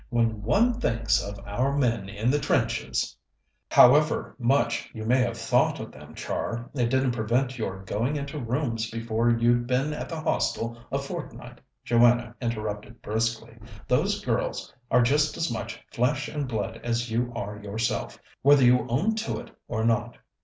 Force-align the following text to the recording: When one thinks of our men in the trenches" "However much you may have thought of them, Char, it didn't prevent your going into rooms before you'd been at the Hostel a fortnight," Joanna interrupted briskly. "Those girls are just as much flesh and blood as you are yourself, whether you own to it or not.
When 0.09 0.41
one 0.41 0.79
thinks 0.79 1.21
of 1.21 1.39
our 1.45 1.77
men 1.77 2.09
in 2.09 2.31
the 2.31 2.39
trenches" 2.39 3.15
"However 3.69 4.35
much 4.39 4.89
you 4.95 5.05
may 5.05 5.19
have 5.19 5.37
thought 5.37 5.79
of 5.79 5.91
them, 5.91 6.15
Char, 6.15 6.71
it 6.73 6.89
didn't 6.89 7.11
prevent 7.11 7.59
your 7.59 7.83
going 7.83 8.15
into 8.15 8.39
rooms 8.39 8.89
before 8.89 9.29
you'd 9.29 9.67
been 9.67 9.93
at 9.93 10.09
the 10.09 10.19
Hostel 10.19 10.81
a 10.91 10.97
fortnight," 10.97 11.61
Joanna 11.85 12.33
interrupted 12.41 13.03
briskly. 13.03 13.59
"Those 13.87 14.25
girls 14.25 14.73
are 14.89 15.03
just 15.03 15.37
as 15.37 15.51
much 15.51 15.79
flesh 15.93 16.27
and 16.27 16.47
blood 16.47 16.77
as 16.83 17.11
you 17.11 17.31
are 17.35 17.57
yourself, 17.61 18.17
whether 18.41 18.63
you 18.63 18.87
own 18.89 19.13
to 19.17 19.37
it 19.39 19.51
or 19.67 19.83
not. 19.85 20.17